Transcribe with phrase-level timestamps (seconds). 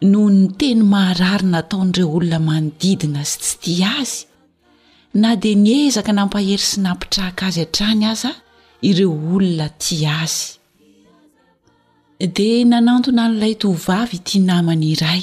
[0.00, 4.14] noho ny teny maharary nataon'ireo olona manodidina zy tsy ti azy
[5.20, 8.38] na dia ni ezaka nampahery sy nampitrahaka azy hatrany azaa
[8.88, 10.38] ireo olona ti azy
[12.36, 15.22] dia nanantona an'ilay to vavy tia namany iray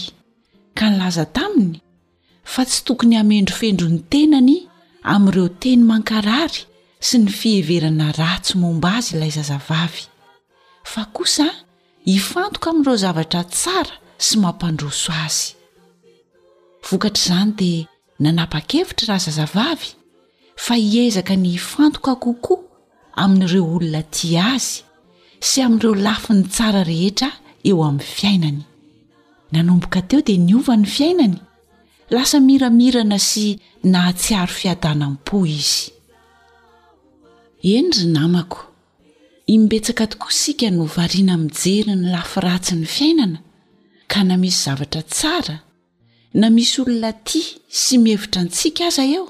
[0.77, 1.79] ka ny laza taminy
[2.53, 4.57] fa tsy tokony hamendro fendro ny tenany
[5.13, 6.59] am'ireo teny mankarary
[7.07, 10.03] sy ny fiheverana ratsy momba azy ilay zazavavy
[10.91, 11.47] fa kosa
[12.09, 15.53] hifantoka amin'ireo zavatra tsara sy mampandroso azy
[16.89, 17.81] vokatr'izany dea
[18.23, 19.89] nanapa-kevitra rahazazavavy
[20.55, 22.59] fa hiaizaka ny ifantoka kokoa
[23.23, 24.73] amin'ireo olona tia azy
[25.47, 27.29] sy amin'ireo lafi ny tsara rehetra
[27.69, 28.59] eo amin'ny fiainany
[29.51, 31.37] nanomboka teo dia ni ovany fiainany
[32.15, 33.45] lasa miramirana sy
[33.83, 43.39] nahatsiaro fiadanam-po izyenry naoibetskatokosika najernylratnyfiainana
[44.07, 45.57] ka na misy zavatra tsara
[46.39, 47.41] na misy olona ti
[47.81, 49.27] sy mihevitra antsika aza eo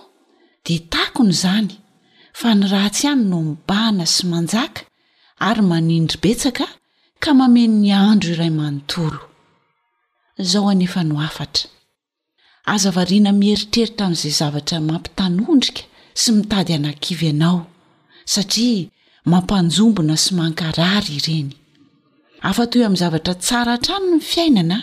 [0.65, 1.69] de takony izany
[2.39, 4.81] fa ny ratsy hany no mbahana sy manjaka
[5.49, 6.65] ary manindry betsaka
[7.23, 9.19] ka mamen 'ny andro iray manontolo
[10.49, 11.65] zao anefa no afatra
[12.73, 15.83] aza variana mieritreritra amin'izay zavatra mampitanondrika
[16.21, 17.59] sy mitady anankivy anao
[18.33, 18.87] satria
[19.31, 21.49] mampanjombona sy mankarary ireny
[22.45, 24.79] afa toy amin'ny zavatra tsara antrano ny fiainana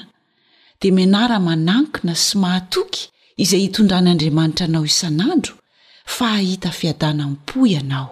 [0.80, 3.02] de menara manankina sy mahatoky
[3.42, 5.54] izay hitondranyandriamanitra anao isan'andro
[6.16, 8.08] fa ahita fiadana npo ianao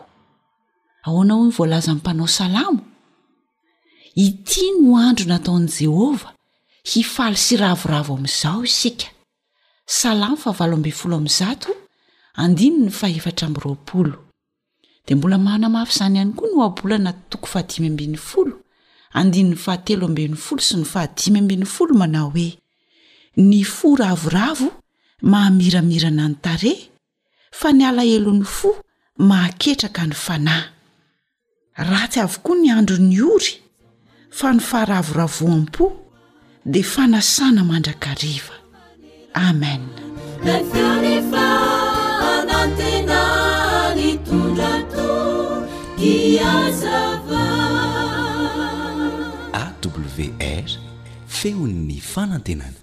[1.07, 2.81] ahoanaoho ny voalaza ny mpanao salamo
[4.27, 6.29] iti no andro nataon' jehova
[6.93, 9.07] hifaly syravoravo amn'izao isika
[9.99, 11.71] salamo fa valo amb folo am'ny zato
[12.43, 14.19] andinny faeftra mroapolo
[15.07, 18.60] de mbola manamafy izany ihany koa no abolana toko fadmybn'ny folo
[19.19, 22.51] andiny'ny fahatelo ambin'ny folo sy ny fahadimy ambin'ny folo manao hoe
[23.49, 24.69] ny fo ravoravo
[25.33, 26.73] mahamiramirana ny tare
[27.61, 28.71] fa ny alahelon'ny fo
[29.29, 30.65] maaketraka ny fanahy
[31.91, 33.53] ratsy avokoa ny andro ny ory
[34.39, 35.85] fa ny faharavoravoam-po
[36.73, 38.55] di fanasana mandrakareva
[39.35, 40.01] amenatnatz
[51.41, 52.81] feon'ny fanantenana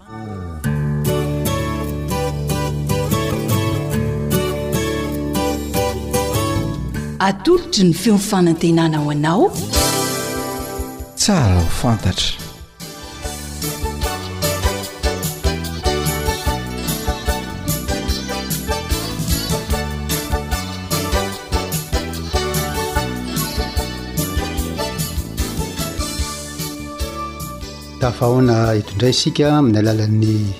[7.28, 9.44] atolotry ny feon'ny fanantenana ho anao
[11.20, 12.47] tsara ho fantatra
[28.02, 30.52] dafa hoana etondray isika ami'ny alalan'ny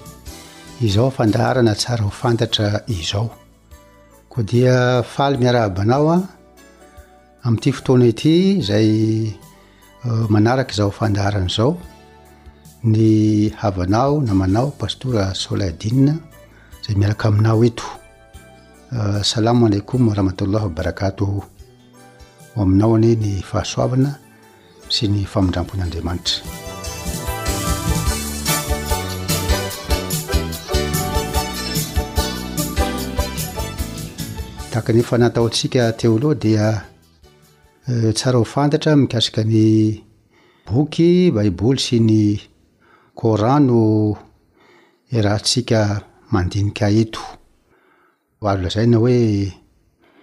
[0.87, 3.27] izao fandaharana tsara ho fantatra izao
[4.33, 6.19] ko dia faly miaraabanao a
[7.47, 8.35] amin'ity fotoana ity
[8.69, 8.89] zay
[10.35, 11.71] manaraka zao fandaharan' zao
[12.93, 13.07] ny
[13.61, 16.15] havanao namanao pastora soladinie
[16.87, 17.87] zay miaraka aminao eto
[19.23, 21.25] asalamoalaikom o rahmatollahy wa barakato
[22.59, 24.11] oaminao any ny fahasoavana
[24.95, 26.67] sy ny famondrampon'andriamanitra
[34.79, 36.67] akanefa nataontsika teoloha dia
[37.89, 39.63] eh, tsara ho fantatra mikasika ny
[40.69, 42.23] boky baiboly sy ny
[43.19, 43.81] corant no
[45.17, 45.81] irahantsika
[46.33, 47.23] mandinika eto
[48.49, 49.19] alo lazay na hoe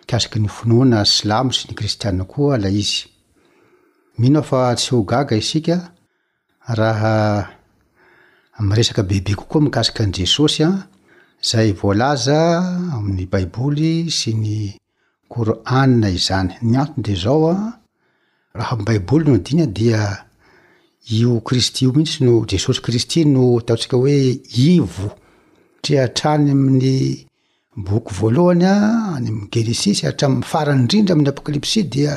[0.01, 2.95] mikasiky ny finoana slamo sy ny kristiaine koa la izy
[4.19, 5.75] miinoao fa tsy hogaga isika
[6.79, 7.13] raha
[8.67, 10.77] mresaka bebe kokoa mikasika n' jesosy a ah.
[11.49, 12.39] zay voalaza
[12.97, 14.57] amin'ny baiboly sy ny
[15.33, 17.57] korania izany ny antony de zao a
[18.57, 20.01] raha am baiboly nodina dia
[21.19, 24.17] io kristy io mihitsy no jesosy kristy no ataotsika oe
[24.71, 25.07] ivo
[25.79, 26.89] stria atrany amin'ny
[27.87, 28.73] boky voalohanya
[29.17, 32.13] any a gelisisy ahatramy faranidrindra ami'ny apokalipsi dia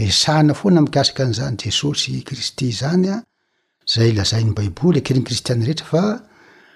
[0.00, 3.14] resahna foana mikasika an'zany jesosy kristy zanya
[3.92, 6.02] zay lazainy baiboly akeliny kristiana reetrafa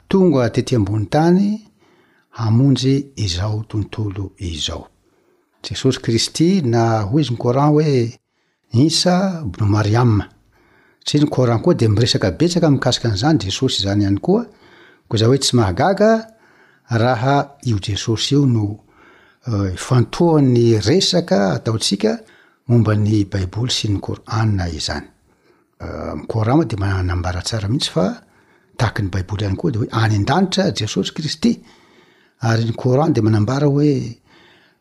[0.08, 1.58] tonga tete ambony tany
[2.40, 4.86] amonjy izao tontolo izao
[5.68, 7.90] jesosy kristy na hoy zy ny ôrant hoe
[8.86, 10.04] isa b oaria
[11.04, 14.42] satsiyôrant koa de miresaka beaka mkaikan'zany jesosy zany ayoa
[15.28, 17.34] oe tsy ahaaaha
[17.68, 18.64] io jesosy io no
[19.46, 22.12] eh, fantoan'ny resaka ataoa
[22.68, 24.80] mombany baiboy sy nyoranna eh,
[27.44, 28.16] zade-
[28.80, 31.52] tahaki ny baiboly ihany koa de hoe any an-danitra jesosy kristy
[32.48, 33.92] ary ny corant de manambara hoe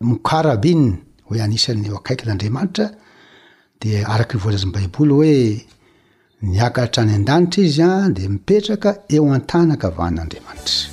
[0.09, 0.83] mokarabin
[1.27, 2.85] hoe anisany eo akaikynyandriamanitra
[3.81, 5.35] di araky nyvozazany baiboly hoe
[6.53, 10.85] niakaratra any an-danitra izy a de mipetraka eo an-tanaka van'andriamanitra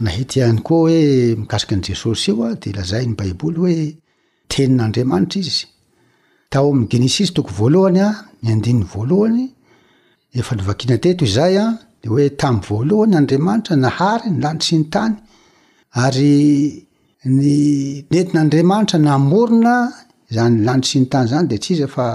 [0.00, 3.76] nahita ihany koa hoe mikasiky ny jesosy io a de lazai ny baiboly hoe
[4.52, 5.66] tenin'andriamanitra izy
[6.52, 8.08] tao amy genisisy toko voalohany a
[8.42, 9.42] miandiny voaloany
[10.40, 11.64] efalovakina teto izaya
[12.02, 15.14] de oe tamy voalohany andramanitra nahary ny lanrisynytany
[16.04, 16.30] ary
[17.36, 17.44] ny
[18.12, 19.74] netin'andriamanitra namorona
[20.34, 22.06] zanylanrsynytanyzany de t izyfa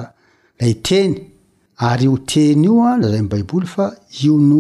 [0.60, 1.14] layteny
[1.90, 3.86] ary o teny ioa lazainy baiboly fa
[4.26, 4.60] io no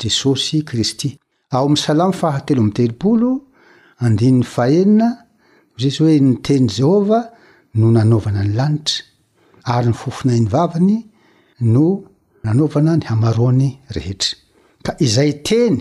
[0.00, 1.10] jesosy kristy
[1.52, 3.30] ao am'y salamy fahatelo am telopolo
[4.04, 5.08] andin'ny fahenina
[5.80, 7.18] zy izy hoe nyteny jehova
[7.80, 9.02] no nanaovana ny lanitra
[9.74, 10.98] ary nyfofonayn'ny vavany
[11.74, 11.86] no
[12.44, 14.38] nanaovana ny hamaroany rehetra
[14.86, 15.76] ka izay teny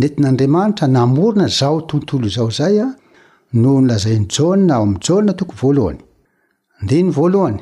[0.00, 2.86] netin'andriamanitra namorona zao tontolo zao zaya
[3.62, 4.26] noo nlazain'ny
[4.70, 7.54] ja ao a'jaa toko voaloanyandinyvaloy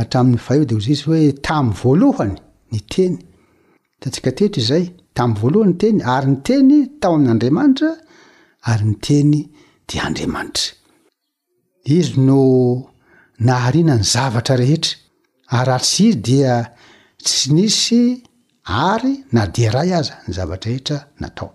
[0.00, 2.36] ata'ny ahe de z izy hoe tam voalohany
[2.70, 3.18] ny tenyr
[5.14, 7.90] tamin'ny voalohany ny teny ary ny teny tao amin'n'andriamanitra
[8.70, 9.34] ary ny teny
[9.88, 10.74] de andriamanitra
[11.96, 12.40] izy no
[13.46, 14.96] nahariana ny zavatra rehetra
[15.58, 16.54] ary aha tsy izy dia
[17.26, 18.02] tsy nisy
[18.90, 21.50] ary na dearay aza ny zavatra rehetra natao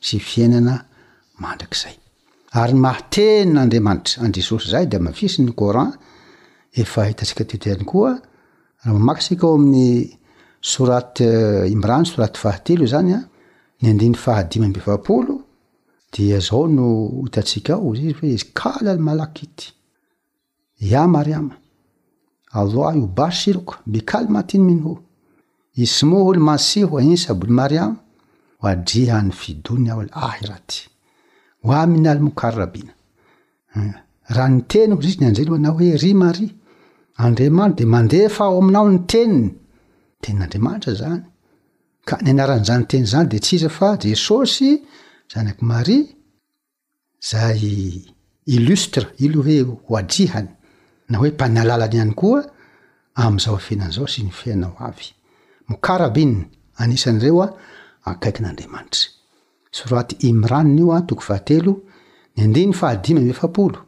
[0.00, 0.82] sandraaynaita
[4.24, 5.92] adesosy zay damafisy nycoran
[6.72, 8.12] efahitatsikatetehay koa
[8.84, 13.24] amamaksika ao aminysoratyirano eh, soraty fahatelo zanya
[13.82, 15.40] nyndiny fahadimy mbefaoo
[16.14, 19.72] di zao no itatsika ao yyy kal almalakity
[20.80, 21.56] ia mariama
[22.52, 25.02] alah io basiroka mikaly matiny minho
[25.76, 27.96] iy smoho lo mansiho ainysaabolo mariama
[28.62, 30.88] aany fidony araty ah,
[31.64, 32.92] hoainy al mokarabina
[33.76, 33.92] eh,
[34.28, 36.48] raha ny teny yy ny aneona oe ry mari
[37.16, 39.54] andrantra de mandefa ao aminao ny teniny
[40.22, 41.22] teandrimanitra zany
[42.08, 44.70] ka nyanaran'zantenzany de ts iza fa jesosy
[45.32, 45.98] zanak mari
[47.30, 47.60] zay
[48.46, 50.48] ilstra ilo hoe aihany
[51.08, 52.40] na hoe mpanalalanyany koa
[53.14, 55.06] am'zao fenan'zao sy ny finao avy
[55.68, 56.24] moarabi
[56.82, 57.46] anisan'reoa
[58.12, 59.10] akaiky n'andriamanitra
[59.78, 61.72] soraty imranna io a toko fahatelo
[62.36, 63.78] ny andiny fahadima mefapolo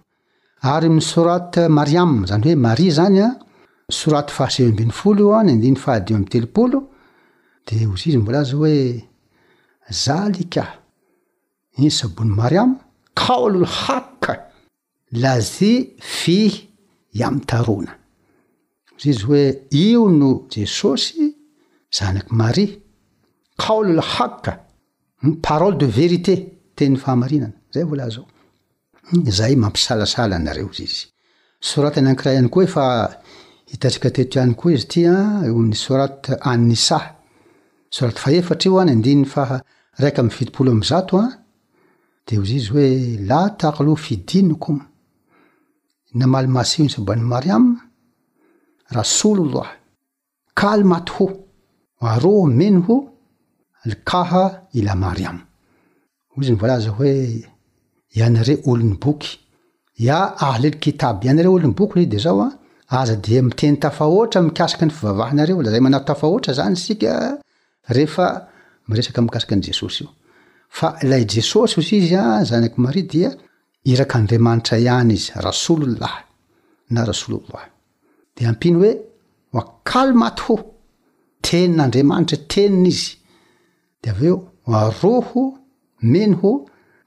[0.73, 3.29] ary misoraty mariam zany hoe maria zany a
[3.91, 6.79] misoraty fahasevambin'ny folo io a ny andiny fahadima amtelopolo
[7.67, 8.79] de ozy izy mbola aza hoe
[10.05, 10.65] zalika
[11.83, 12.71] iy sabony mariam
[13.23, 14.25] kaolol hak
[15.23, 15.75] lazy
[16.19, 16.39] fy
[17.19, 17.93] i amy tarona
[18.97, 19.45] ozy izy hoe
[19.87, 21.21] io no jesosy
[21.97, 22.67] zanaky mari
[23.69, 24.45] al lhak
[25.23, 26.35] mm, parole de verité
[26.77, 28.25] tey fahainana zay lazao
[29.13, 31.01] mm, zay mampisalasaa nareo zy izy
[31.69, 32.65] soraty nakiraihay koa
[33.05, 36.99] ahitatrika teto ihany koa izy tyysoraty ah, anisa
[37.97, 41.33] sorat aheatra o an dny faraiky amfidipolo amzatoa ah.
[42.27, 42.89] de ozy izy oe
[43.29, 44.79] latalo fidinnokom
[46.19, 47.65] namalimasi y sobany mariam
[48.99, 49.69] rasollah
[50.61, 51.27] kalmaty ho
[52.13, 52.97] arominy ho
[53.89, 54.45] laha
[54.75, 55.39] ila mariam
[56.35, 57.45] ho zynyvolaza hoe
[58.17, 59.33] ianareo olo 'ny boky
[60.05, 62.45] ia alelo ah, kitaby ianareo olo'ny boky y de zao a
[62.91, 70.05] ah, aza de miteny tafahoatra mikasika ny fivavahnareolazay manattafaatra zany siesaka mikaka njesosy
[71.03, 73.31] i a jesosy s iyznaoa ah, dia
[74.05, 76.13] ikadrimanitra any izy rasolllah
[76.93, 77.69] na rasollahy
[78.37, 78.93] de ampiny hoe
[79.61, 80.55] akal maty ho
[81.47, 83.11] tenin'andriamanitra tenin' izy
[84.05, 85.59] deaveoaroho
[86.03, 86.53] menoho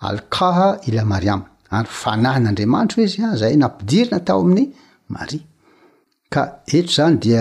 [0.10, 0.58] alkah
[0.88, 1.42] ilaariam
[1.78, 7.40] ary fanahy n'andriamanitra izyzay nampidirina tao amin'nyaeto zany da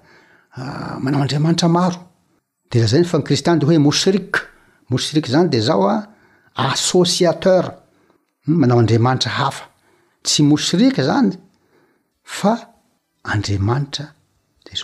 [0.57, 2.08] ah, manao andriamanitra maro
[2.73, 4.39] de ahazany fa nykristiande hoe mosrika
[4.91, 6.05] mosrik zany de zao a
[6.71, 7.65] assôsiateur
[8.45, 9.63] hmm, manao andriamanitra hafa
[10.25, 11.31] tsy mosrika zany
[12.37, 12.53] fa
[13.33, 14.05] andrmanita
[14.71, 14.79] ey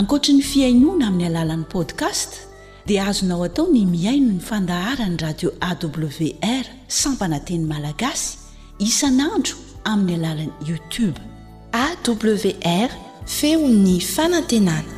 [0.00, 2.30] ankoatri ny fiainona amin'ny alalan'ny podcast
[2.88, 6.64] dia azonao atao ny miaino ny fandahara ny radio awr
[7.02, 8.32] sampananteny malagasy
[8.88, 9.54] isanandro
[9.92, 11.18] amin'ny alalany youtube
[11.84, 12.90] awr
[13.38, 14.97] feo ny fanantenana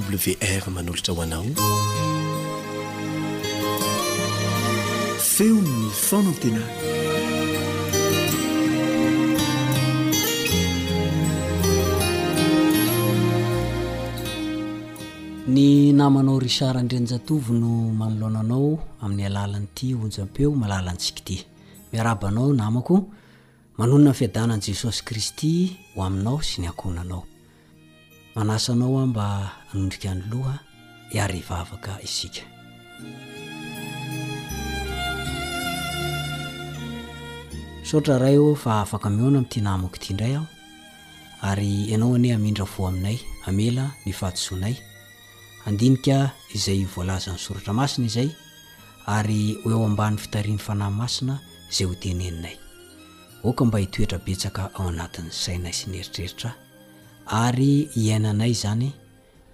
[0.00, 1.44] wr manolotra hoanao
[5.20, 6.60] feonnfonantena
[15.46, 21.36] ny namanao risard andrenjatovy no manoloananao amin'ny alalan'ity onjam-peo malala antsika ity
[21.92, 22.96] miarabanao namako
[23.78, 25.52] manolona ny fiadanan' jesosy kristy
[25.94, 27.27] ho aminao sy ny akoonanao
[28.40, 29.28] anasanao a mba
[29.74, 30.56] nondrika ny loha
[31.16, 32.42] iary ivavaka isika
[37.90, 40.46] sotra ray o fa afaka mihoana min'tyahnamako ity indray aho
[41.50, 44.74] ary ianao any hamindra vo aminay amela ny fahatsoanay
[45.68, 46.16] andinika
[46.56, 48.30] izay voalaza ny soratra masina izay
[49.16, 51.34] ary hoe o ambanyy fitaria'ny fanay masina
[51.74, 52.56] zay hoteneninay
[53.48, 56.50] oka mba hitoetrapetsaka ao anatin'sainay sy ny eritreritra
[57.36, 58.88] ary hiainanay izany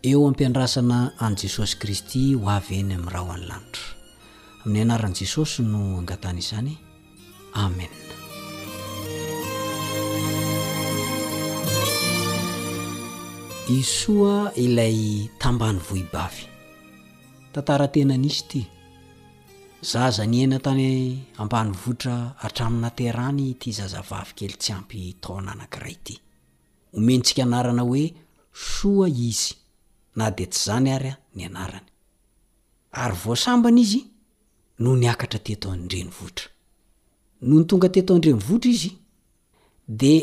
[0.09, 3.87] eo ampiandrasana any jesosy kristy ho avy eny amin'nyraha o any lanitro
[4.67, 6.73] amin'ny anaran'i jesosy no angatanaizany
[7.65, 7.93] amen
[13.81, 14.97] isoa ilay
[15.43, 16.43] tambany voibavy
[17.53, 18.63] tantarantena anisy ity
[19.91, 20.87] zaza nyena tany
[21.43, 26.15] ambany votra hatraminaterany ti zazavavy kely tsy ampy tona anankiray ity
[26.96, 28.14] omentsika anna oe
[28.52, 29.54] soa izy
[30.16, 34.00] na de tsy zany ary a ny anranyary vosambana izy
[34.83, 36.50] no nyaktra teto drenivotranoho
[37.48, 38.90] ny tongateto ndrenivotra izy
[40.00, 40.14] de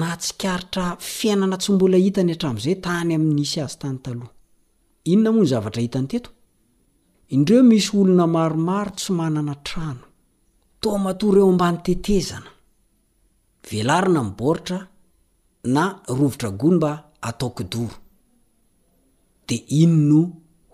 [0.00, 0.84] na tsikaritra
[1.18, 6.30] fiainana tsy mbola hitany atram'zay tany amin'nisy azy tanytahainona moa ny zavatra itany teto
[7.34, 10.04] indreo misy olona maromaro tsy manana trano
[10.82, 12.50] tomator eo ambany tetezana
[13.68, 14.78] velarina miboritra
[15.64, 17.94] na rovotra golmba atao kidoro
[19.48, 20.20] de iny no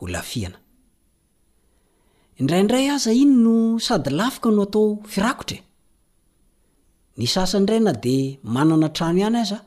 [0.01, 0.59] holaiana
[2.41, 5.65] indraindray aza iny no sady lafika no atao firakotra e
[7.19, 9.67] ny sasandray na de manana trano ihany aza a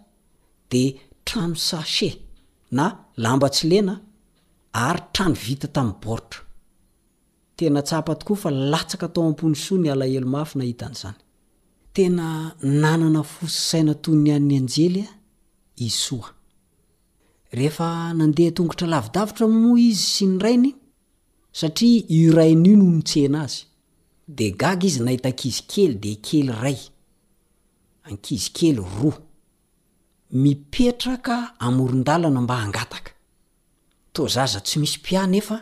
[0.71, 0.83] de
[1.25, 2.09] trano sase
[2.75, 2.85] na
[3.23, 3.93] lambatsi lena
[4.87, 6.39] ary trano vita tamin'ny bortra
[7.57, 11.17] tena tsapa tokoa fa latsaka atao ampony soa ny alahelomafy nahitan'zany
[11.93, 15.05] tena nanana fosysaina to ny an'ny anjelya
[15.75, 16.29] isoa
[17.53, 20.71] rehefa nandeha tongotra lavidavitra moa izy sy ny rainy
[21.57, 23.59] satria irain'i no notsehna azy
[24.37, 26.79] de gaga izy nahita ankizi kely de kely ray
[28.09, 29.15] ankizi kely roa
[30.41, 33.11] mipetraka amoron-dalana mba hangataka
[34.13, 35.57] toa zaza tsy misy pia nefa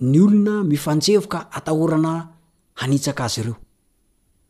[0.00, 2.14] ny olona mifanjevoka atahorana
[2.74, 3.56] hanitsaka azy ireo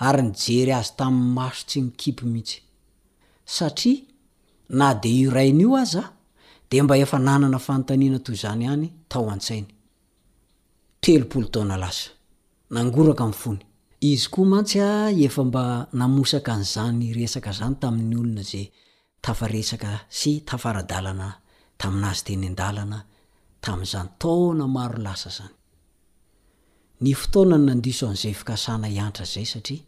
[0.00, 2.58] ary nijery azy tami'ny maso tsy mikipy mihitsy
[3.54, 4.02] satria
[4.78, 6.02] na de iorainaio aza
[6.70, 9.68] de mba efa nanana fanotaniana toy zany any tao an-tsainy
[11.02, 12.10] telopolo taona lasa
[12.74, 13.60] nangoraka mfony
[14.10, 14.86] izy koa mantsya
[15.26, 15.62] efa mba
[15.98, 18.66] namosaka nzany resaka zany tamin'ny olona zay
[19.24, 21.28] tafaresaka sy tafaradalana
[21.80, 22.98] tamin'azy teny ndalana
[23.64, 25.54] tami'izany taona maro lasa zany
[27.00, 29.82] ny fotoanany nandiso a'zay fikasana iantra zay satria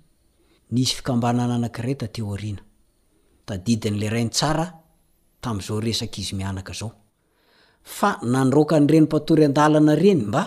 [0.74, 2.62] nisy fikambanana anakiray tateo riana
[3.46, 4.66] tadidinyla rai ny tsara
[5.42, 6.90] tam'zao resaky izy mianaka zao
[8.02, 10.42] a nandroka nyrenympatory an-dalana eny mba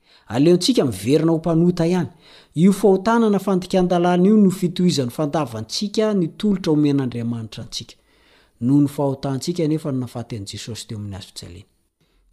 [0.39, 2.07] leontsika miverina ho mpanota ihany
[2.55, 7.07] io fahotana na fandikan-dalàna io no fitoizan'ny fandavantsika notra oe'aa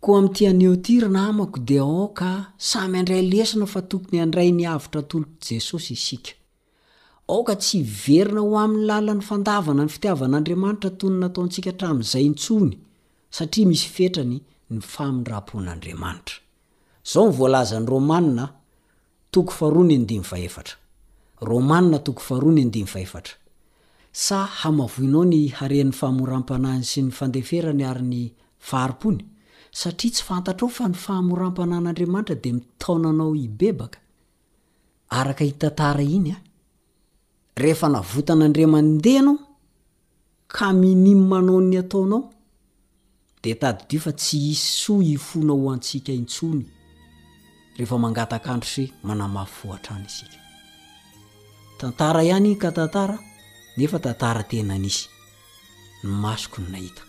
[0.01, 2.31] amtaneotiry na mako dia ooka
[2.69, 6.31] samy andray lesina fa tokony andray ny avitra tolotr' jesosy isika
[7.33, 12.77] aoka tsy verina ho amin'ny lalany fandavana ny fitiavan'adriamanitra tony nataontsika tra'zay ntsonya
[13.75, 14.37] isyeny
[14.71, 16.21] nyan'aa
[17.13, 18.45] zao my volazany romanna
[19.33, 20.75] toko faharoa ny andimyfaefatra
[21.51, 23.35] romanna toko fahroa ny andimfaefatra
[24.25, 28.25] sa hamavoinao ny haren'ny fahamorampanany sy ny fandeferany aryny
[28.73, 29.23] aipony
[29.81, 32.71] satia tsy fanraofa ny fhaanm dandmdeaa
[43.63, 46.65] oatifa tsy isoa ifona hoantsika intsony
[47.79, 50.39] rehefa mangatakandro sy manama fo a-trany isika
[51.79, 53.15] tantara ihanyiy ka tantara
[53.79, 55.07] nefa tantara tenan'izy
[56.03, 57.03] ny masoko ny nahita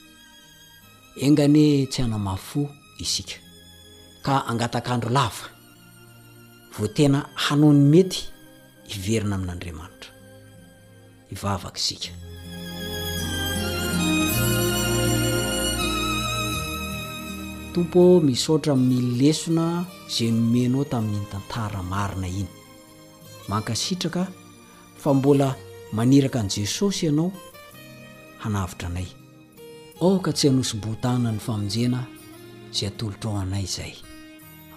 [1.25, 2.62] engany tsy anama fo
[3.03, 3.38] isika
[4.25, 5.47] ka angatakandro lava
[6.77, 8.19] vo tena hanao ny mety
[8.93, 10.12] iverina amin'andriamanitra
[11.34, 12.10] ivavaka isika
[17.73, 22.49] tompo misohatra milesona zay nomenao tamin'nynytantara marina iny
[23.49, 24.25] mankasitraka
[25.01, 25.55] fa mbola
[25.93, 27.32] maniraka an' jesosy ianao
[28.41, 29.08] hanavitra anay
[30.01, 32.03] aoka tsy hanoso botana ny famonjena
[32.75, 33.93] zy atolotrao anay zay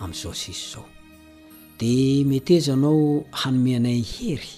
[0.00, 0.84] amin'izao siso zao
[1.78, 4.50] di metezaanao hanomeanay ny hery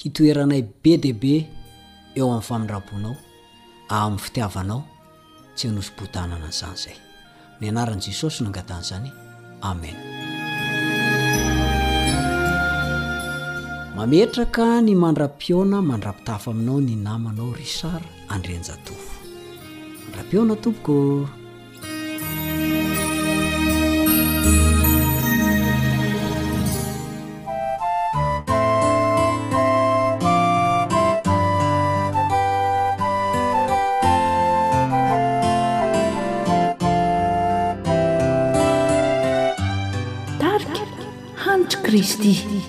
[0.00, 1.34] hitoeranay be dehaibe
[2.18, 3.14] eo amin'ny famindraponao
[3.88, 4.82] amin'ny fitiavanao
[5.56, 6.98] tsy hanoso -botanana n'zanyzay
[7.60, 9.10] ny anaran'i jesosy no angatan'izany
[9.60, 9.96] amen
[13.96, 19.14] mametraka ny mandrapiona mandrapitafy aminao ny namanao risar andrenjatofo
[20.04, 20.94] mandra-piona tompoko
[42.02, 42.59] ستي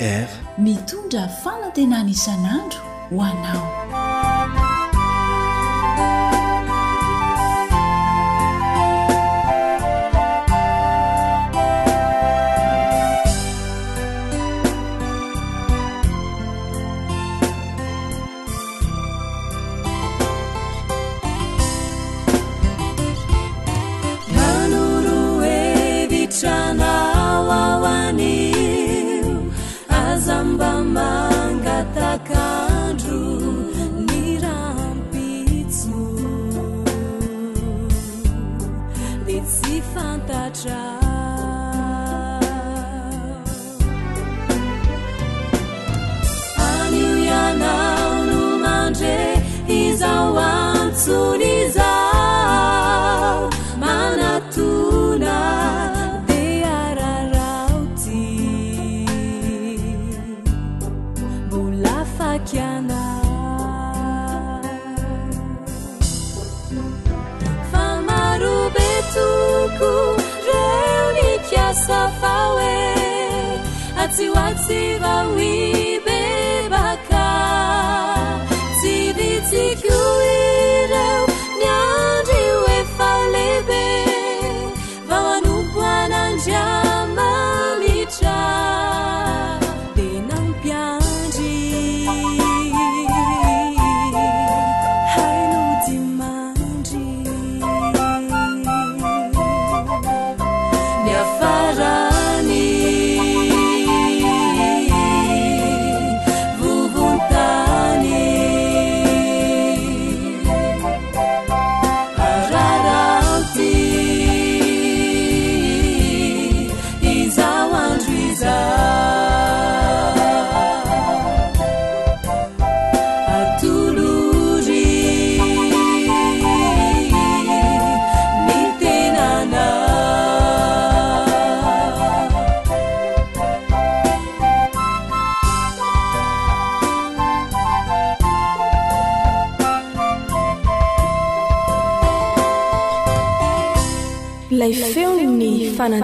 [0.00, 2.80] r mitondra fanantena n isan'andro
[3.10, 3.77] ho anao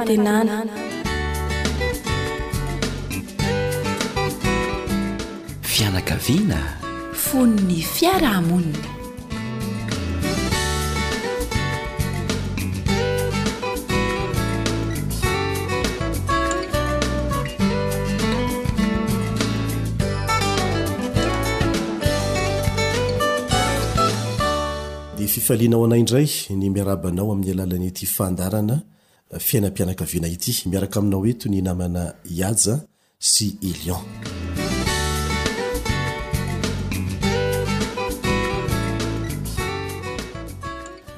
[0.03, 0.65] tenaa
[5.63, 6.61] fianakaviana
[7.25, 8.91] fon'ny fiarahamonina
[25.15, 28.77] dia fifalianao anayindray ny miarabanao amin'ny alalany ety fandarana
[29.39, 32.79] fiainampianaka viana ity miaraka aminao hoetoy nynamana iaja
[33.19, 34.05] sy elion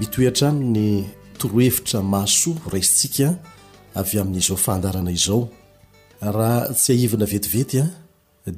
[0.01, 0.89] mitoeatraniny
[1.39, 3.29] torohevitra maso raisintsika
[4.01, 5.43] avy amin'n'izao fandarana izao
[6.37, 7.85] raha tsy aivana vetivetya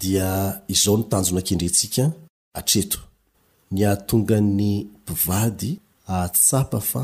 [0.01, 0.29] dia
[0.69, 2.05] izao ny tanjonakendrentsika
[2.61, 2.99] atreto
[3.73, 5.81] ny ahatonga ny mpivady
[6.13, 7.03] ahatsapa fa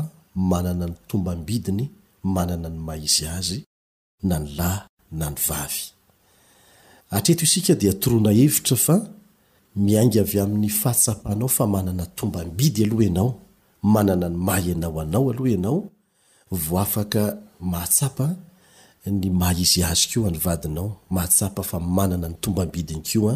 [0.49, 1.85] manana ny tombambidiny
[2.33, 3.59] manana ny maha izy azy
[4.27, 4.81] na ny lahy
[5.19, 7.93] na ny vavynaevia
[9.87, 13.31] iaingy vy a'ny fahasaahnao fa mananatombambidy aloha anao
[13.99, 15.81] ananany mahanao anao alohaanao
[16.69, 17.23] vafaka
[17.71, 18.27] mahsaa
[19.11, 19.15] ny
[19.47, 23.33] ahizy azy onyadinaohfanananytombabidny oa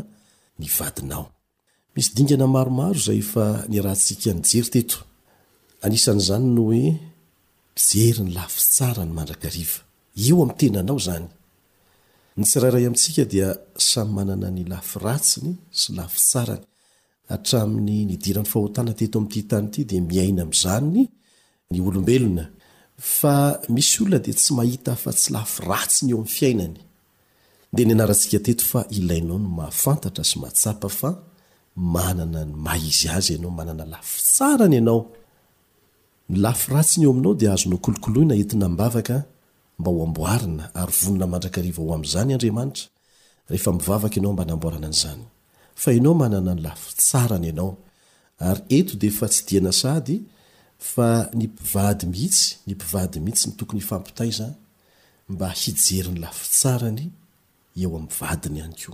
[5.85, 6.83] ahnikanereaan'zany nooe
[7.87, 9.81] jery ny lafi tsarany mandraka riva
[10.27, 13.41] eo am'enanao zanytiaiay aaday
[14.17, 21.03] manana ny lafratiny sy lafi saranyata'ny ndirany fahotanatet amtytanyty d miainamzanyny
[21.87, 23.17] oelndhif
[24.41, 24.53] tsy
[24.93, 28.39] afatiny eoam'yfiainanynanaka
[28.95, 31.09] iainao no mahafantata sy mahatsapa fa
[31.93, 35.01] manana ny maizy azy anao manana lafi tsarany anao
[36.29, 39.23] ny lafi ratsiny eo aminao dea azonao kolokolohina entina mibavaka
[39.79, 42.85] mba ho amboarina ary vonina mandraka ariva o am''zany andriamanitra
[43.49, 45.23] rehefa mivavaka anao mba anamboarana anyzany
[45.85, 47.77] anaoanana ny lafaany anao
[51.33, 54.53] ny mpivady mihitsy ny mpivady mihitsy ny tokony ifampitaiza
[55.29, 57.11] mba hijeryny laf sarany
[57.75, 58.93] eoamvadiny ayko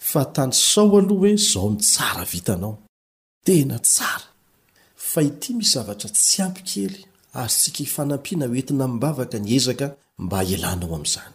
[0.09, 4.17] fa tany sao aloh hoe zao mitsara vitanaoa
[5.11, 6.99] fa ity mi zavatra tsy ampykely
[7.43, 9.85] asika hifanampiana etina mibavaka ny ezaka
[10.23, 11.33] mba lanao am'zany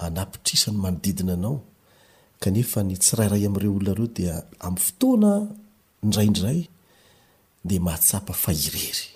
[0.07, 1.57] anapitrisany mamodidina anao
[2.43, 4.35] kaefa ny tsirairay am'ire olona reo dia
[4.65, 5.33] amny fotoana
[6.07, 6.69] ndraindray
[7.65, 9.09] de mahatsapa fa irery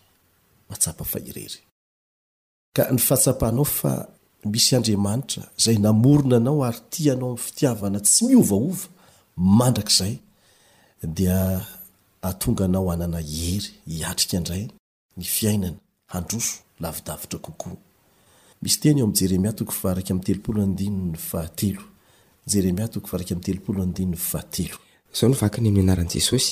[0.70, 1.48] mahaaa fa irey
[2.78, 3.92] hahnaofa
[4.52, 8.86] misyadranitra zay namorina anao ary tianao amny fitiavana tsy miovaova
[9.68, 10.14] andrakzay
[11.16, 11.38] dia
[12.22, 14.64] atonga anao anana iery hiatrika ndray
[15.16, 15.76] ny fiainana
[16.12, 17.80] handroso lavidavitra kokoat
[22.46, 22.68] izao
[25.28, 26.50] novakany amin'ny anaran'i jesosy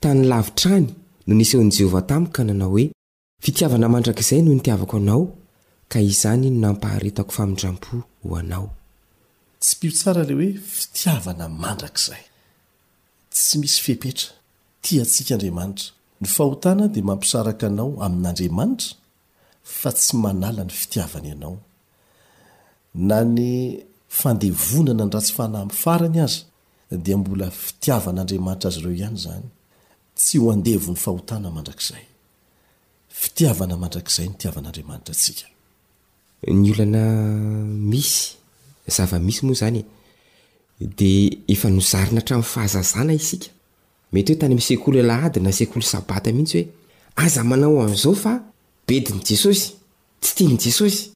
[0.00, 0.86] tany lavitrany
[1.26, 2.84] no nisehon' jehovah tamiko ka nanao hoe
[3.44, 5.22] fitiavana mandrakizay no nitiavako anao
[5.92, 7.90] ka izany no nampaharetako famindrampo
[8.26, 8.66] ho anao
[9.62, 12.22] tsy piotsarale hoe fitiavana mandrakzay
[13.34, 14.28] tsy misy fipetra
[14.84, 15.86] ti atsika andriamanitra
[16.20, 18.90] ny fahotana di mampisaraka anao amin'andriamanitra
[19.78, 21.56] fa tsy manala ny fitiavany ianao
[23.10, 23.46] nany
[24.22, 26.38] fandevonana nra tsy fanamfarany azy
[27.04, 29.44] di mbola fitiavan'adriamanitra azy ireo ihany zany
[30.18, 32.04] tsy hoandevon'ny fahotana mandrakzay
[33.20, 37.04] fitiavana mandrakzay ntiavnadrmantra snyolana
[37.92, 38.16] misy
[38.96, 39.84] zavamisy moa zany e.
[40.98, 41.10] di
[41.52, 43.48] efa nozarina htanyfahazazana isika
[44.12, 46.68] mety hoe tany amisekolo alahady na sekolo sabaty mihitsy hoe
[47.24, 48.32] aza manao ami'izao fa
[48.86, 49.64] bediny jesosy
[50.20, 51.15] tsy tiany jesosy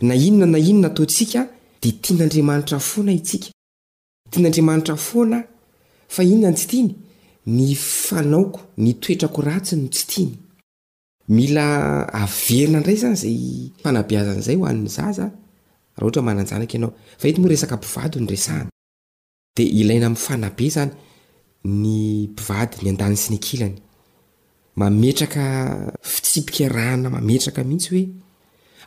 [0.00, 1.40] na inona na inona atao ntsika
[1.82, 3.48] de tiany andriamanitra foana itsika
[4.30, 5.38] tianyandriamanitra foana
[6.14, 6.92] fa inona ny tsytiany
[7.56, 10.32] ny fanaoko ny toetrako ratsy no tsy tiny
[11.36, 11.64] mila
[12.22, 13.36] averina indray zany zay
[13.82, 16.18] fanabeazan'zay ayzazaaoreiad
[17.38, 18.38] mnae
[20.74, 20.92] zanyy
[22.38, 23.78] ivady nyandanny snyakilany
[24.80, 25.44] mametraka
[26.12, 28.04] fitsipikarahana mametraka mihitsy oe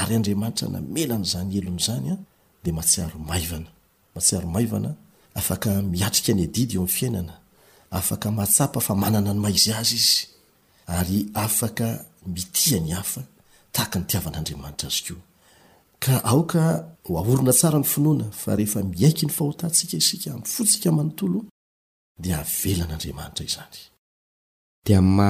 [0.00, 2.18] ary andriamanitra namela n' zany elon' izany a ah,
[2.62, 3.70] dia matsiaro maivana
[4.14, 4.90] matsiaromaivana
[5.40, 7.34] afaka miatrika ny adidy eo ami'ny fiainana
[7.98, 10.18] afaka mahatsapa fa manana ny maizy azy izy
[10.86, 11.86] ary afaka
[12.26, 13.22] mitia ny hafa
[13.72, 15.22] tahaka ny tiavan'andriamanitra azykoa
[16.06, 21.40] aoka aorina tsara ny finoana fa rehefa miaiky ny fahotatsika isika mi fotsika manotolo
[22.20, 23.66] di aveln'andriamanirana
[24.86, 25.20] ioa ny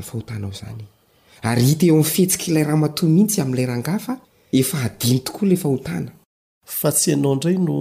[0.00, 7.76] ahotanaao zanyyieoifetsika ilay rahamato mihitsyami'lay rahangafaeaiy tooa lahoaatsy anao nray no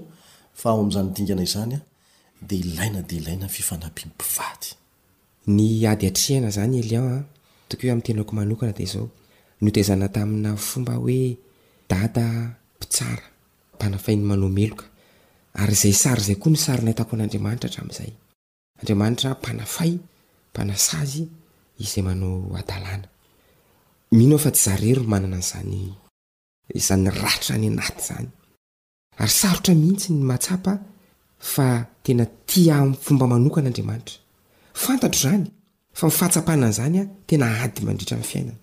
[0.68, 7.24] aazanydingna izanyde iaina deaina fifanapiniy adyatrehana zany ein
[7.70, 9.06] tok o ami'ny tenako manokana de zao
[9.64, 11.22] notezana tamina fomba hoe
[11.92, 12.26] dada
[12.78, 13.26] mpitsara
[13.76, 14.86] mpanafainy manaomeloka
[15.62, 18.12] aryzay sary zay koa ny sarina itako an'andriamanitra hatrami'izay
[18.80, 19.92] andriamanitra mpanafay
[20.52, 21.24] mpanasazy
[21.84, 25.62] izay manao adaaaranyaa
[29.22, 30.74] ary sarotra mihitsy ny matsapa
[31.54, 31.68] fa
[32.06, 32.76] tena tia
[33.06, 34.18] fomba manokan'andriamanitra
[34.84, 35.46] fantatr zany
[35.98, 38.54] fa mifahaapananzanyadyrraafyyyyna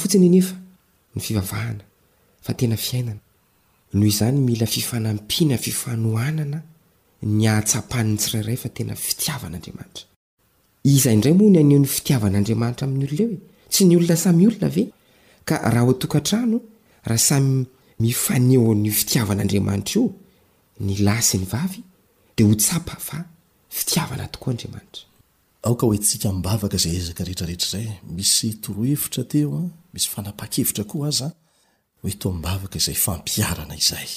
[0.00, 0.48] fotsinyea
[1.14, 1.84] ny fivavahana
[2.46, 3.20] iainohozany
[4.40, 6.58] mila fifanampiana fifanoanana
[7.22, 13.38] ny atsapann tsirairayfa tena fitiavanaraizidamoa ny aneon'ny fitiavanaandriamanitra amin'ny olona oe
[13.72, 14.84] tsy ny olona samy olona ve
[15.48, 16.58] ka raha otokantrano
[17.08, 17.52] raha samy
[18.04, 20.06] mifanehon'ny fitiavan'andriamanitra io
[20.86, 21.80] ny lasi ny vavy
[22.36, 23.18] de ho tsapa fa
[23.78, 31.30] fitiavana tokoaaabakza zketaeetraymisy torohevirato misyfanaakeitraa
[32.04, 34.08] oetomibavaka izay fampiarana izay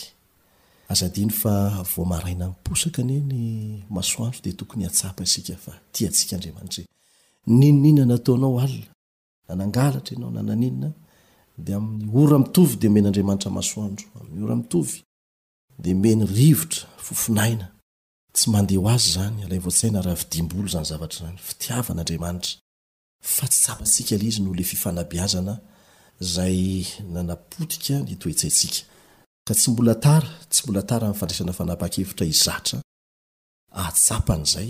[0.92, 3.40] azady fa vomaraina miposaka neny
[3.90, 8.88] masoano de tokony atsapa sika fa ti atsika drmantaninnaoao naoaad
[11.74, 14.96] aoraitovy de enandriamanitra masoanomod
[16.14, 17.66] enyrivotra fofinaina
[18.36, 24.52] tsy mandeho azy zany ala voatsaina rahavidimbolo zany zavatra zanyfitiavan'dmatafa tsy tsaasika l izy no
[24.58, 25.54] le fifanabiazana
[26.22, 28.82] zay nanapotika nitoeitsaintsika
[29.48, 32.78] ka tsy mbola tara tsy mbola tara aminny fadraisana fanapaha-kevitra izatra
[33.82, 34.70] ahatsapan' zay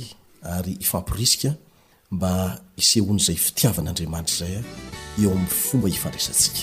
[0.55, 1.53] ary hifampirisika
[2.11, 2.31] mba
[2.81, 6.59] isehoan' zay fitiavan'andriamanitra zaya ah, eo ami'ny fomba hifandraisantsika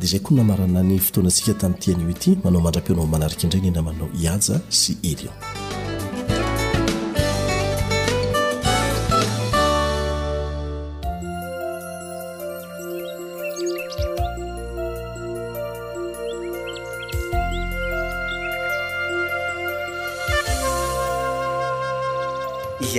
[0.00, 4.08] dea zay koa namarana ny fotoanantsika tamin' tian'io ety manao mandra-pionao manarika indray ny namanao
[4.24, 5.63] iaja sy ely eo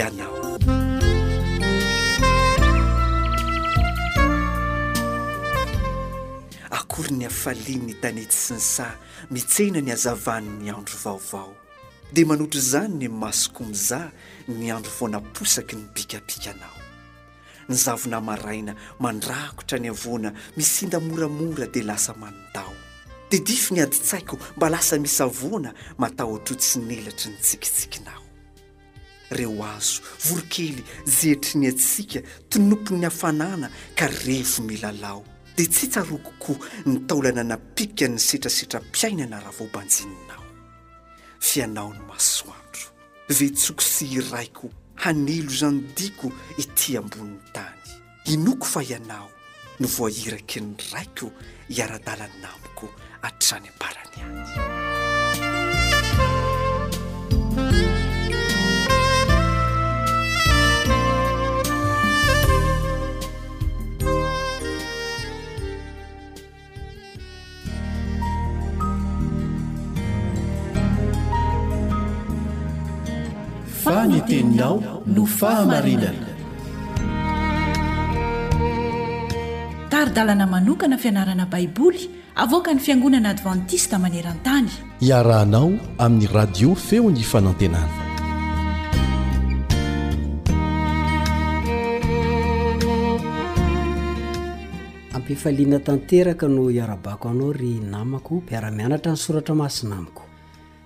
[0.01, 0.57] anao
[6.71, 8.95] akory ny afalin ny tanety sy ny saa
[9.31, 11.53] mitsena ny azavany ny andro vaovao
[12.13, 14.11] dia manotra zany ny masoko miza
[14.47, 16.75] ny andro voanaposaky ny bikabikanao
[17.69, 22.73] ny zavona maraina mandrakotra ny avoana misinda moramora dia lasa manondao
[23.31, 28.24] di dify ny aditsaiko mba lasa mis avoana matao a-trotsy nelatry ny tsikitsikinao
[29.31, 35.23] reo azo vorokely zehitri ny atsika tonompon'ny hafanana ka revo milalao
[35.55, 40.43] dia tsy tsarokokoa ny taolana napika ny setrasetrampiainana raha vaobanjininao
[41.41, 42.87] fianao no masoandro
[43.37, 44.69] vetsokosi raiko
[45.03, 47.81] hanelo zany diko iti ambon'ny tany
[48.33, 49.29] inoko fa ianao
[49.79, 51.27] no voahiraky ny raiko
[51.69, 52.85] hiara-dalanamiko
[53.21, 54.84] hatrany am-parany any
[73.85, 74.81] faniteninao
[75.15, 76.29] no fahamarinana
[79.91, 82.01] taridalana manokana fianarana baiboly
[82.43, 84.71] avoaka ny fiangonana advantista maneran-tany
[85.09, 85.69] iarahanao
[86.03, 87.99] amin'ny radio feo ny fanantenana
[95.15, 100.21] ampifaliana tanteraka no hiara-bako anao ry namako mpiara-mianatra ny soratra masinamiko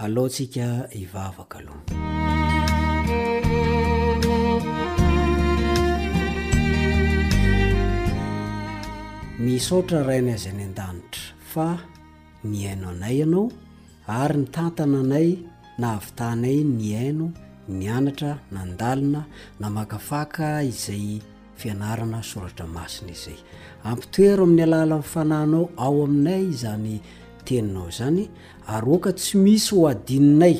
[0.00, 1.80] alohatsika ivavaka aloha
[9.38, 11.66] nisotra raina izay ny an-danitra fa
[12.50, 13.44] ny aino anay ianao
[14.20, 15.28] ary ny tantana anay
[15.80, 17.26] na avitanay ny aino
[17.78, 19.20] nianatra na ndalina
[19.60, 21.04] na makafaka izay
[21.60, 23.36] fianarana soratra masina izay
[23.88, 26.96] ampitoero amin'ny alala nfananao ao aminay zany
[27.58, 28.28] ezanyay
[28.94, 30.56] oka tsy misy o adininay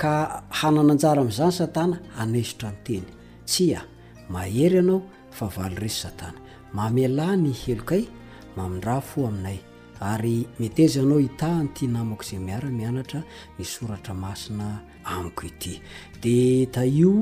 [0.00, 0.14] ka
[0.58, 3.04] hanananjara am'zany satana anasitra nyteny
[3.48, 3.80] tsya
[4.32, 4.98] mahery anao
[5.36, 6.38] fa valy resy satana
[6.76, 8.04] mamela ny helokay
[8.56, 9.58] mamindra fo aminay
[10.10, 13.20] ary mety ezy anao hitanyty namako zay miara mianatra
[13.58, 14.66] misoratra masina
[15.14, 15.74] amiko ity
[16.22, 16.36] de
[16.74, 17.12] taio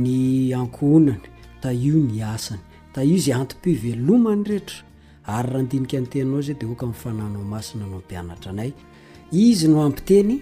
[0.00, 1.22] ny ankohonany
[1.62, 2.62] taio ny asany
[2.94, 4.78] taio zay antopivelomany rehtra
[5.34, 8.70] ary raha andinika anyteinao izay dia oka min' fananao masina no ampianatra anay
[9.46, 10.32] izy no ampiteny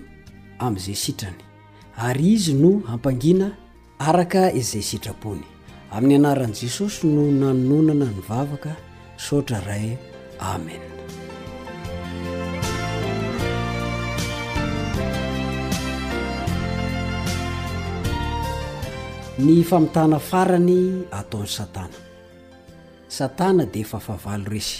[0.64, 1.41] amin'izay sitrany
[2.07, 3.49] ary izy no hampangina
[4.09, 5.45] araka izay sitrapony
[5.95, 8.72] amin'ny anaran'i jesosy no nanononana ny vavaka
[9.26, 9.97] sotra ray
[10.39, 10.82] amen
[19.45, 20.78] ny famitana farany
[21.20, 22.03] ataony satana
[23.16, 24.74] satana de efa favalo resy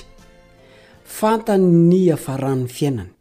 [1.18, 3.12] fantany ny efa ranony fiainany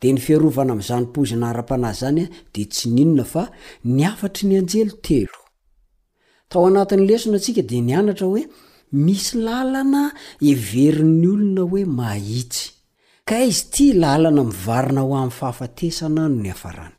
[0.01, 3.51] dea nyfiarovana am'zanympozina ara-panazy zanya d tsy ninon ntr
[3.85, 4.05] ny
[4.61, 8.43] ajel'lesona antsika di natahoe
[8.99, 10.03] misy lalana
[10.51, 12.63] everin'ny olona hoe mahitsy
[13.29, 16.95] ka izy tia lalana mivarina ho amin'ny fahafatesana no ny afarany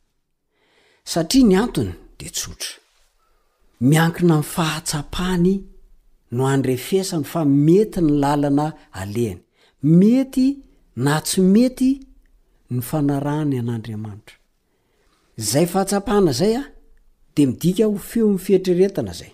[1.12, 2.74] satria ny antony dea tsotra
[3.90, 5.54] miankina miny fahatsapany
[6.36, 8.68] no andrefesany fa mety ny lalana
[9.02, 9.42] alehany
[10.00, 10.48] mety
[11.04, 11.90] na tsy mety
[12.74, 14.38] ny fanarany an'andriamanitra
[15.42, 16.64] izay fahatsapana izay a
[17.34, 19.32] di midika ho feo nyfietreretana zay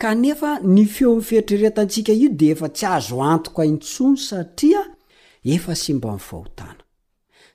[0.00, 4.80] kanefa ny feo nifiheitrereta antsika io dia efa tsy azo antoka intsono satria
[5.54, 6.84] efa sy mba nifahotana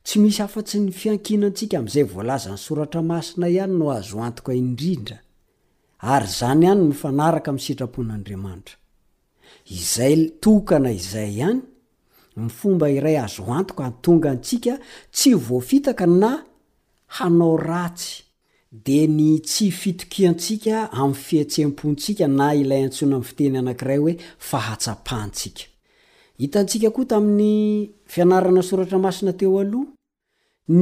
[0.05, 4.51] tsy misy afa-tsy ny fiankina antsika amin'izay voalaza ny soratra masina ihany no azo antoka
[4.61, 5.17] indrindra
[6.13, 8.75] ary izany ihany nifanaraka minsitrapon'andriamanitra
[9.77, 11.59] izay tokana izay ihany
[12.39, 14.73] ny fomba iray azo antoka hantonga antsika
[15.15, 16.31] tsy voafitaka na
[17.15, 18.24] hanao ratsy
[18.84, 24.13] dia ny tsy fitoki antsika amin'ny fihatseham-pontsika na ilay antsona am'ny fiteny anankiray hoe
[24.49, 25.63] fahatsapahntsika
[26.41, 27.53] hitantsika koa tamin'ny
[28.13, 29.91] fianarana soratra masina teo aloha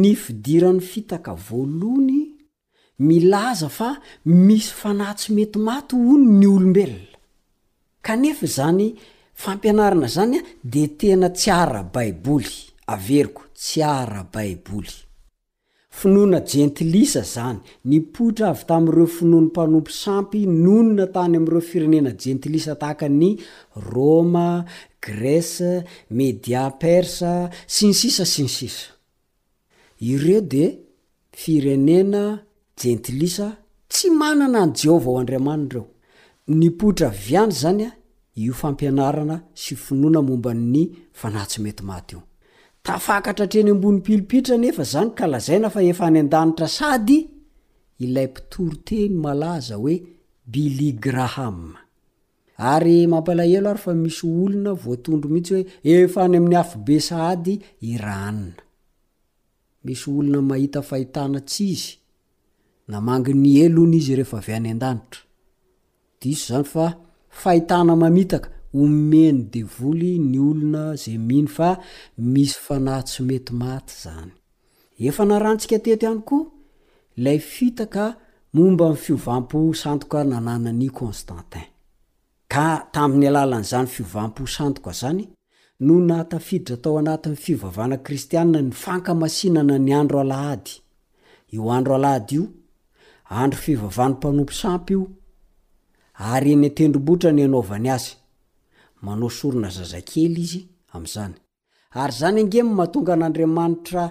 [0.02, 2.22] ny fidira ny fitaka voalohany
[3.08, 3.90] milaza fa
[4.48, 7.12] misy fanatsy mety maty ono ny olombelona
[8.08, 8.86] kanefa izany
[9.44, 10.42] fampianarana zany a
[10.72, 12.54] dia tena tsy ara baiboly
[12.96, 14.96] averiko tsy ara baiboly
[16.00, 23.32] finoana jentilisa zany nipotra avy tami'ireo finoanympanompo sampy nonona tany am'ireo firenena jentilisa tahaka ny
[23.92, 24.48] rôma
[25.06, 25.72] grèse
[26.22, 27.32] media persa
[27.76, 28.88] sinsisa sinsisa
[30.12, 30.66] ireo de
[31.42, 32.24] firenena
[32.82, 33.48] jentilisa
[33.92, 35.86] tsy manana any jehovah ao andriamanireo
[36.60, 37.92] nypotra avy any zany a
[38.46, 40.82] io fampianarana sy finoana momba'ny
[41.20, 42.22] fanatsy mety maty io
[42.84, 47.20] tafakatra hatreny ambony pilipitra nefa zany ka lazaina fa efa any an-danitra sady
[48.04, 49.96] ilay mpitoro teny malaza hoe
[50.52, 51.60] biligraham
[52.74, 55.54] ary mampalahelo ary fa misy olona voatondro mihitsy
[55.86, 57.54] hoe efa any amin'ny afo be sa dy
[57.92, 58.62] iranina
[59.86, 61.88] misy olona mahita fahitana ts izy
[62.92, 65.22] namangi ny elo ny izy rehefa avy any an-danitra
[66.20, 66.86] diso zany fa
[67.44, 71.70] fahitana mamitaka omeny devoly ny olona zay mihno fa
[72.18, 74.32] misy fana tsy mety maty zany
[75.10, 76.48] efa narantsika teto ihany koa
[77.24, 78.04] lay fitaka
[78.56, 81.68] momba min'ny fiovampo santoka nananany constantin
[82.54, 85.24] ka tamin'ny alalan'izany fiovam-po santoka zany
[85.86, 90.74] no nahatafiditra tao anatn fivavana kristiana ny fanka masinana ny andro alahady
[91.54, 92.46] eo andro alaady io
[93.42, 95.04] andro fivavanympanompo sampy io
[96.34, 98.14] ary enytendrombotra ny anaovany azy
[99.06, 100.62] manao sorona zazakely izy
[100.98, 101.36] am'zany
[102.02, 104.04] ary zany angeo mahatonga an'andriamanitra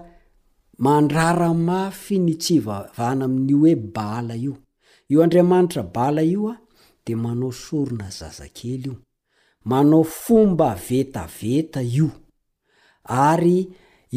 [0.86, 4.54] mandraramafy ny tsy ivavahana amin'io hoe bala io
[5.12, 6.54] io andriamanitra bala io a
[7.04, 8.94] de manao sorona zazakely io
[9.70, 12.08] manao fomba vetaveta io
[13.32, 13.58] ary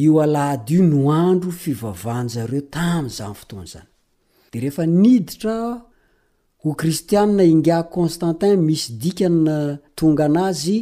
[0.03, 3.87] io alahdio no andro fivavahanzareo tamizany fotoan'zany
[4.51, 5.55] de rehefa niditra
[6.69, 9.59] o kristianna inga constantin misy dikana
[9.97, 10.77] tonga anazy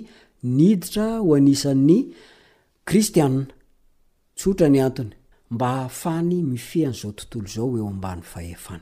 [0.56, 2.00] niditra hoanisan'ny
[2.88, 3.44] kristianna
[4.38, 5.12] tsotra ny antony
[5.54, 8.82] mba ahafany mifean'zao tontolo zao eo ambany faefany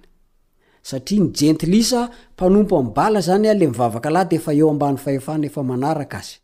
[0.90, 2.00] satria nyjentlisa
[2.36, 6.36] mpanompo aa zanyle mivavakladyeaeoambany aheanaeanaraka azy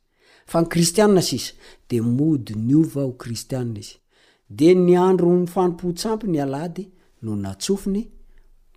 [0.61, 1.05] nykistia
[1.39, 1.45] is
[1.89, 3.95] de modnyova o kristiana izy
[4.57, 6.85] de ny andro mifanimpotsampy ny alady
[7.23, 8.01] no natsofiny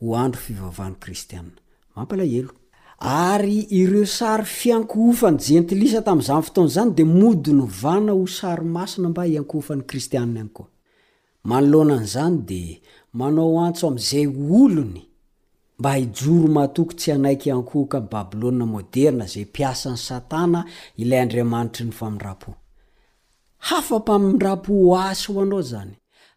[0.01, 1.53] ho andro fivavahny kristianna
[2.01, 2.51] ampaila elo
[2.99, 9.23] ary ireo sary fiankohofany jentilisa tam'zany fotonazany de modi ny vana ho sary masina mba
[9.31, 10.69] hiankohofan'ny kristianiny any koa
[11.51, 12.63] manoloanan' zany de
[13.19, 14.27] manao antso am'izay
[14.63, 15.03] olony
[15.79, 20.61] mba hijoro mahatoky tsy anaiky ankohoka ami'y babylôa môderna zay mpiasan'ny satana
[21.03, 22.51] ilay andriamanitry ny famindrapo
[23.69, 24.73] hafampamindrapo
[25.09, 25.95] asy ho anao zany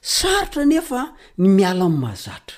[0.00, 2.56] sarotra nefa ny miala my mazatra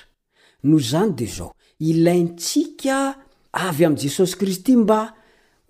[0.63, 3.15] noho zany di zao ilaintsika
[3.53, 5.13] avy am' jesosy kristy mba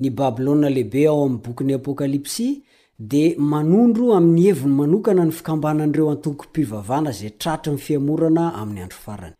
[0.00, 2.48] ny babyloa lehibe ao am bokyny apokalypsy
[3.10, 8.98] dia manondro ami'ny heviny manokana ny fikambananireo antomkony pivavana zay tratry ny fiamorana aminy andro
[9.06, 9.34] farany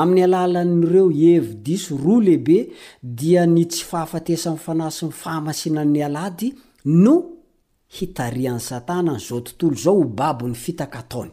[0.00, 2.58] amin'ny alalan'ireo evi-diso roa lehibe
[3.02, 6.48] dia ny tsy fahafatesan'nyfanasy n'ny fahamasinan'ny alady
[7.04, 7.14] no
[7.96, 11.30] hitarian'ny satana n'izao tontolo zao ho babo ny fitaka ataony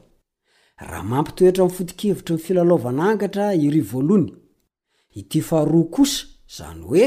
[0.89, 4.33] raha mampitoetra nifotikevitry ny filalaovana angatra iry any
[5.19, 6.25] ityfahroa kosa
[6.57, 7.05] zany hoe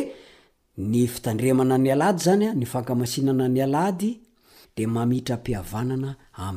[0.91, 4.11] ny fitandremana n'ny alady zanya ny fankamasinana ny alady
[4.77, 6.55] de mamitra mpiavanana a'r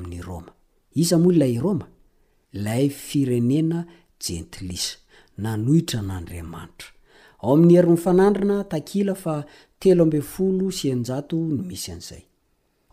[2.64, 3.80] lay firenena
[4.28, 4.97] jentilisa
[5.43, 6.89] nanohitra n'andriamanitra
[7.43, 9.36] ao amin'ny herin'ny fanandrina takila fa
[9.82, 12.24] telo ambe folo synjato no misy an'izay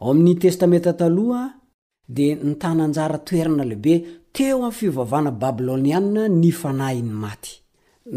[0.01, 1.43] ao amin'ny testamenta taloha
[2.17, 3.95] dia ny tananjara toerana lehibe
[4.37, 7.53] teo amin'ny fivavana babilôniana ny fanahy ny maty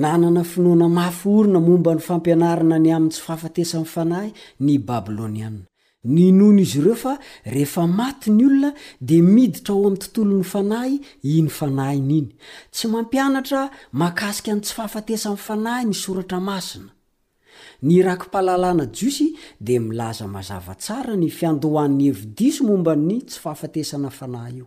[0.02, 4.30] nanana finoana mafy orina momba ny fampianarana ny amin'n tsy fafatesan'ny fanahy
[4.66, 5.67] ny babilôniana
[6.08, 7.14] ny nony izy ireo fa
[7.46, 8.70] rehefa maty ny olona
[9.10, 10.96] de miditra ao amn'ny tontolo n'ny fanahy
[11.36, 12.28] iny fanahy n iny
[12.74, 13.64] tsy mampianatra
[14.02, 16.92] makasika ny tsy fahafatesan'ny fanahy ny soratra masina
[17.88, 19.28] ny raki-pahalalana jiosy
[19.68, 24.66] de milaza mazavatsara ny fiandohan'ny evi-diso momba ny tsy fahafatesana fanahy io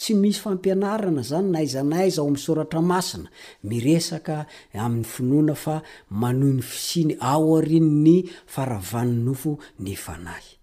[0.00, 3.28] tsy misy fampianarana zany naaizanaiza ao ami'n soratra masina
[3.68, 8.16] mies'nyoanaaanony fisiny arny ny
[8.54, 9.52] faravanny nofo
[9.84, 10.59] ny fanahy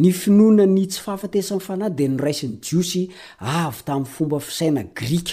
[0.00, 3.02] ny finoana ny tsy fahafatesan'ny fanahy dia noraisiny jiosy
[3.62, 5.32] avy tamin'ny fomba fisaina grika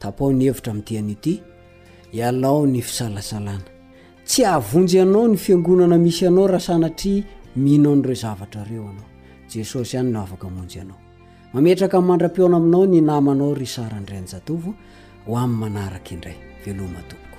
[0.00, 1.42] tapao ny hevitra minteanyity
[2.12, 3.64] ianao ny fisalasalana
[4.26, 7.14] tsy avonjy anao ny fiangonana misy anao raha sanatry
[7.56, 9.08] mihinao n'ireo zavatrareo anao
[9.52, 11.00] jesosy ihany no afaka monjy anao
[11.52, 14.70] mametraka ny mandram-piona aminao ny namanao ry saraindrayanyjatovo
[15.26, 17.38] ho amin'ny manaraka indray veloma tompoko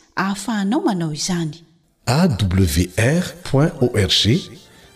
[0.15, 1.57] ahafahanao manao izany
[2.17, 4.49] awr org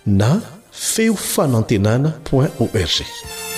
[0.06, 0.32] na
[0.72, 3.55] feofano antenana org